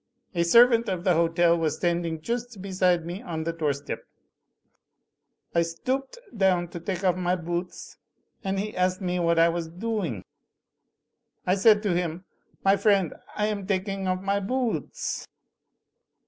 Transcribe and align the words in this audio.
A 0.33 0.41
servant 0.41 0.89
of 0.89 1.03
the 1.03 1.13
hotel 1.13 1.55
was 1.55 1.75
standing 1.75 2.21
joost 2.21 2.59
beside 2.59 3.05
me 3.05 3.21
on 3.21 3.43
the 3.43 3.53
doorstep. 3.53 3.99
I 5.53 5.61
stoo 5.61 5.99
ooped 5.99 6.17
down 6.35 6.69
to 6.69 6.79
take 6.79 7.03
off 7.03 7.15
my 7.15 7.35
boo 7.35 7.59
oots, 7.65 7.97
and 8.43 8.57
he 8.59 8.75
asked 8.75 8.99
me 9.01 9.19
what 9.19 9.37
I 9.37 9.49
was 9.49 9.69
dooing. 9.69 10.23
I 11.45 11.53
said 11.53 11.83
to 11.83 11.93
him: 11.93 12.25
*My 12.65 12.77
friend, 12.77 13.13
I 13.35 13.45
am 13.45 13.67
taking 13.67 14.07
off 14.07 14.21
my 14.23 14.39
boo 14.39 14.77
oots. 14.81 15.27